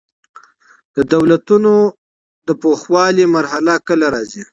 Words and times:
د 0.95 0.97
دولتونو 1.13 1.73
د 2.47 2.49
پوخوالي 2.61 3.25
مرحله 3.35 3.73
کله 3.87 4.05
راځي؟ 4.13 4.43